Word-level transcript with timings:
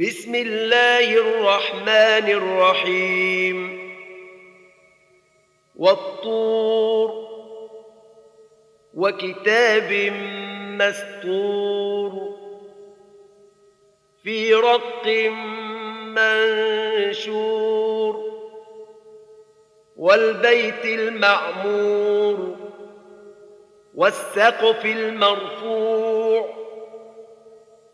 بسم 0.00 0.34
الله 0.34 1.12
الرحمن 1.12 2.26
الرحيم. 2.30 3.58
والطور 5.76 7.10
وكتاب 8.94 10.12
مستور 10.80 12.12
في 14.22 14.54
رق 14.54 15.06
منشور 17.26 18.14
والبيت 19.96 20.84
المعمور 20.84 22.56
والسقف 23.94 24.84
المرفوع 24.86 26.09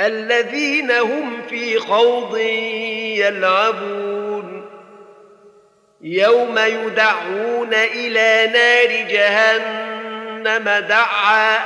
الذين 0.00 0.90
هم 0.90 1.42
في 1.42 1.78
خوض 1.78 2.36
يلعبون. 3.16 4.70
يوم 6.00 6.58
يدعون 6.58 7.74
إلى 7.74 8.52
نار 8.52 9.08
جهنم 9.10 10.86
دعا. 10.88 11.58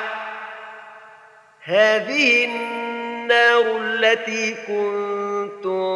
هذه 1.63 2.45
النار 2.45 3.79
التي 3.81 4.55
كنتم 4.67 5.91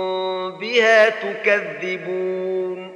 بها 0.58 1.08
تكذبون. 1.08 2.95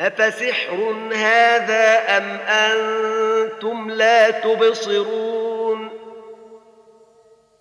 أفسحر 0.00 0.94
هذا 1.14 2.16
أم 2.16 2.38
أنتم 2.48 3.90
لا 3.90 4.30
تبصرون؟ 4.30 5.43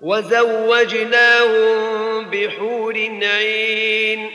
وزوجناهم 0.00 1.78
بحور 2.30 2.94
عين. 3.22 4.30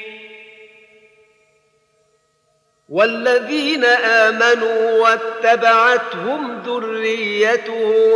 والذين 2.90 3.86
آمنوا 3.86 5.00
واتبعتهم 5.00 6.62
ذريتهم 6.66 8.14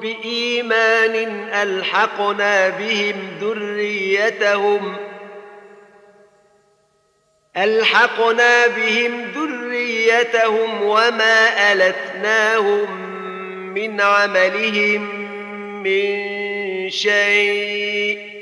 بإيمان 0.00 1.48
ألحقنا 1.48 2.68
بهم 2.68 3.38
ذريتهم 3.40 4.96
ألحقنا 7.56 8.66
بهم 8.66 9.32
ذريتهم 9.34 10.82
وما 10.82 11.72
ألتناهم 11.72 13.00
من 13.74 14.00
عملهم 14.00 15.26
من 15.82 16.45
شيء. 16.88 18.36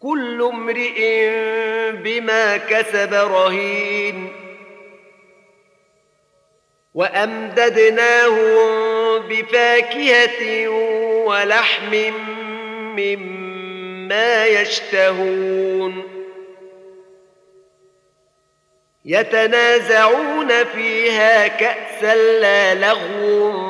كل 0.00 0.42
امرئ 0.42 1.30
بما 1.92 2.56
كسب 2.56 3.14
رهين. 3.14 4.32
وأمددناهم 6.94 8.38
بفاكهة 9.18 10.68
ولحم 11.26 11.94
مما 12.96 14.46
يشتهون. 14.46 16.20
يتنازعون 19.04 20.64
فيها 20.64 21.48
كأسا 21.48 22.14
لا 22.14 22.74
لغو 22.74 23.69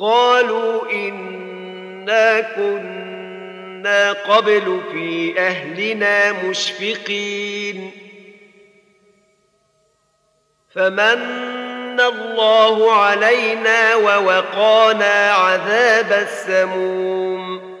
قالوا 0.00 0.90
إنا 0.92 2.40
كنا 2.40 4.12
قبل 4.12 4.80
في 4.92 5.38
أهلنا 5.38 6.32
مشفقين. 6.32 7.90
فمن 10.74 12.00
الله 12.00 12.92
علينا 12.92 13.94
ووقانا 13.94 15.32
عذاب 15.32 16.12
السموم. 16.12 17.78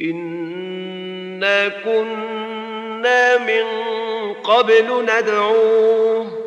إنا 0.00 1.68
كنا 1.68 3.38
من 3.38 3.64
قبل 4.34 5.02
ندعوه. 5.02 6.46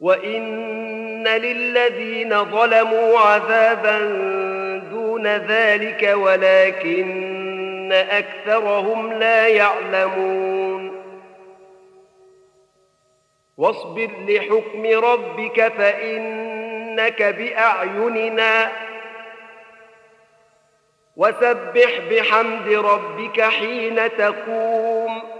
وإن 0.00 1.28
للذين 1.28 2.44
ظلموا 2.44 3.18
عذابا 3.18 3.98
دون 4.90 5.26
ذلك 5.26 6.12
ولكن 6.16 7.92
أكثرهم 7.92 9.12
لا 9.12 9.48
يعلمون. 9.48 11.02
واصبر 13.56 14.10
لحكم 14.28 14.86
ربك 14.86 15.68
فإنك 15.68 17.22
بأعيننا. 17.22 18.70
وسبح 21.16 22.00
بحمد 22.10 22.68
ربك 22.68 23.40
حين 23.40 24.16
تقوم. 24.18 25.39